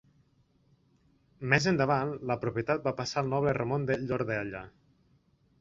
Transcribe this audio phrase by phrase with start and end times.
[1.53, 4.65] Més endavant, la propietat va passar al noble Ramon de Llordella.